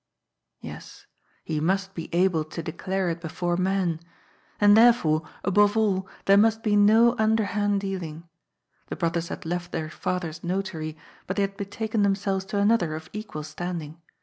[0.61, 1.05] Yes,
[1.43, 3.99] he must be able to declare it before men.
[4.59, 8.27] And therefore, aboye all, there must be no underhand dealing.
[8.87, 13.11] The brothers had left their father's notary, but they had betaken themselyes to another of
[13.13, 14.01] equal standing.